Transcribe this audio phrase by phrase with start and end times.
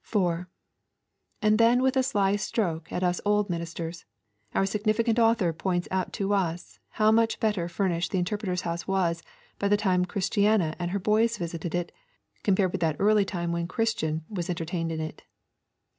[0.00, 0.48] 4.
[1.42, 4.06] And then with a sly stroke at us old ministers,
[4.54, 9.22] our significant author points out to us how much better furnished the Interpreter's House was
[9.58, 11.92] by the time Christiana and the boys visited it
[12.42, 15.24] compared with that early time when Christian was entertained in it.